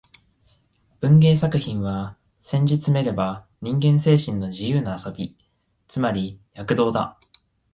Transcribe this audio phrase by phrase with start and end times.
[1.01, 5.37] 文芸作品は、せんじつめれば人間精神の自由な遊び、
[5.87, 7.19] つまり躍動だ